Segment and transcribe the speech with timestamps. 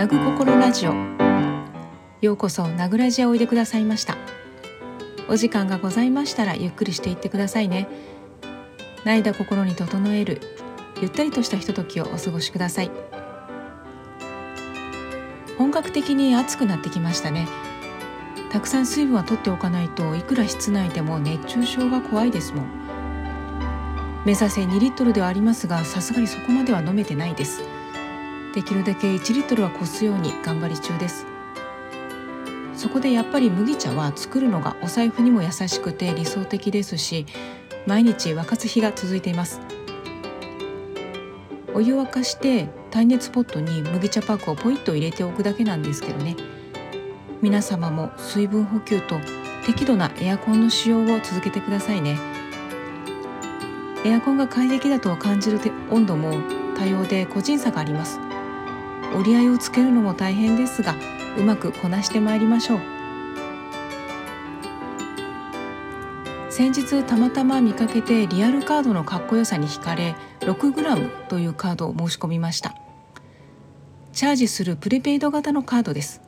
[0.00, 0.94] なぐ心ラジオ。
[2.22, 4.16] ようこそなぐラジへおいでくださいました。
[5.28, 7.86] お時間がございましたらゆっくりしていってくださいね。
[9.04, 10.40] 泣いた心に整える
[11.02, 12.90] ゆったりとしたひとときをお過ごしください。
[15.58, 17.46] 本格的に暑くなってきましたね。
[18.50, 24.22] たくさん水分は取っておかないといくら室内でも熱中症が怖いですもん。
[24.24, 27.79] 目指せ2リットルではありますがさすがにそこまでは飲めてないです。
[28.54, 31.26] できるだけ1リットルは越すように頑張り中です。
[32.74, 37.26] そこでやっぱり麦茶は作るのがお財布にも優しくて理想的ですし
[37.86, 39.60] 毎日沸かす日が続いています。
[41.74, 46.36] お湯を沸かして耐熱ポットに麦茶パックをポイッと入れておくだけなんですけどね。
[47.42, 49.16] 皆様も水分補給と
[49.64, 52.18] 適度なエアコンの使用を続けてくださいね。
[54.04, 55.60] エアコンが快適だと感じる
[55.90, 56.34] 温度も
[56.76, 58.18] 多様で個人差があります。
[59.14, 60.94] 折り合いをつけるのも大変ですが
[61.36, 62.80] うまくこなしてまいりましょう。
[66.50, 72.74] 先日たまたま見かけてリアルカードのかっこよさに惹かれ 6g というカードを申し込みました。
[74.12, 76.20] チャージするプレペイド型のカードです。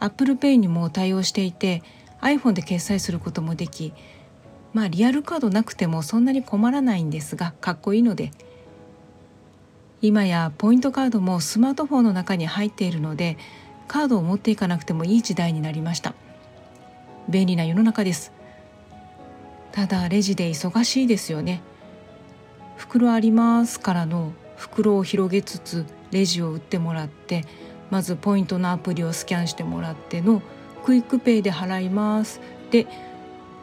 [0.00, 1.82] Apple Pay にも対応していて
[2.20, 3.92] iPhone で決済することもでき
[4.72, 8.32] まあリアルカードなくてもそんなに困らないんですがかっこいいので
[10.02, 13.38] 今やポイントカードもスマートフォンの中に入っているので
[13.86, 16.14] カードを持っていかなくてもいい時代になりました。
[17.28, 18.32] 便利な世の中です。
[19.70, 21.62] ただレジで忙しいですよね。
[22.76, 27.44] 袋ありますからの袋を広げつつレジを打ってもらって
[27.90, 30.42] まずポイントのアプリをスキャンしてもらっての
[30.84, 32.40] QUICPay で払います。
[32.72, 32.88] で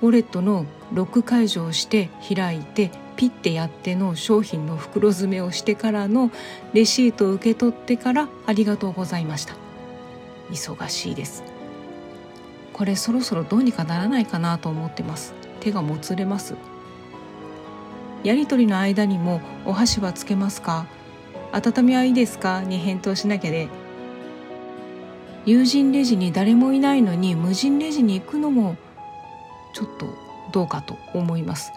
[0.01, 6.31] ウォレットのロック解除をして開いてピッてやっての商品の袋詰めをしてからの
[6.73, 9.55] レシートを受け取ってからありがとうございました。
[10.51, 11.43] 忙しいです。
[12.71, 15.33] これそろそろどうにかならないかなと思ってます。
[15.59, 16.55] 手がもつれます。
[18.23, 20.85] やり取りの間にもお箸はつけますか？
[21.51, 22.61] 温めはいいですか？
[22.61, 23.67] に返答しなきゃで。
[25.45, 28.77] 友人レジに誰もいないのに無人レジに行くのも
[29.79, 30.13] ちょっと
[30.51, 31.71] どうかと思います。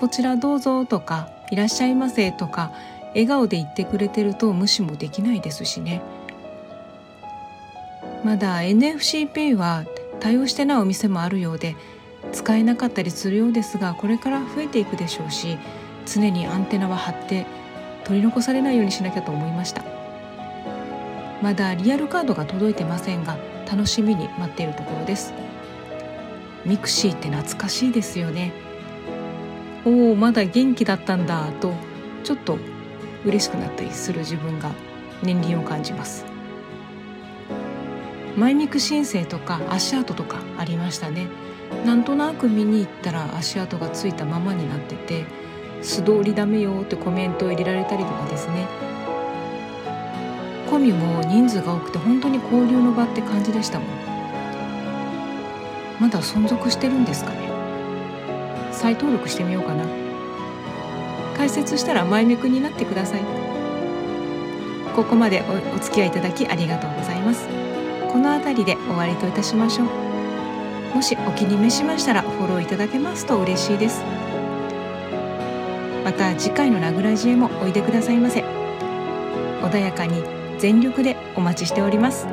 [0.00, 2.72] こちらどうぞとかいらっしゃいませとか
[3.08, 6.00] 笑顔で言ってくれてると無視もできないですしね。
[8.24, 9.84] まだ NFCPay は
[10.20, 11.76] 対応してないお店もあるようで
[12.32, 15.58] 使えなかったりするようですがこれから増えていくでしょうし
[16.06, 17.46] 常にアンテナは張って
[18.04, 19.84] 取り残されないようにしなきゃと思いました。
[21.42, 23.36] まだリアルカードが届いてませんが
[23.70, 25.34] 楽しみに待っているところです。
[26.64, 28.52] mixi って懐かしいですよね。
[29.84, 31.74] おおまだ元気だったんだと
[32.22, 32.58] ちょっと
[33.24, 34.70] 嬉しくなったりする自分が
[35.22, 36.24] 年輪を感じます。
[38.36, 41.26] マイミク申請とか足跡とかありましたね。
[41.84, 45.24] なんとなく見に行ったら足跡がついたままになってて
[45.80, 48.66] 素通りダメよってコメントを入れられたりとかですね。
[50.70, 54.11] コミも人数が多くて本当に交流の場って感じでしたもん。
[56.02, 57.48] まだ存続してるんですかね？
[58.72, 59.84] 再登録してみようかな。
[61.36, 63.20] 解説したら前向きになってください。
[64.96, 67.46] ここまでお付き合いいただきありがとうございます。
[68.10, 69.86] この辺りで終わりといたしましょう。
[70.96, 74.02] もしお気に召しましたらフォローいただけますと嬉しいです。
[76.04, 78.42] また次回のラグラジエもおいでくださいませ。
[79.62, 80.20] 穏やかに
[80.58, 82.26] 全力でお待ちしております。